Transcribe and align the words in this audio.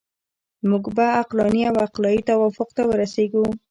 موږ 0.69 0.83
به 0.95 1.05
عقلاني 1.19 1.61
او 1.69 1.75
عقلایي 1.85 2.21
توافق 2.29 2.69
ته 2.75 2.81
ورسیږو. 2.89 3.43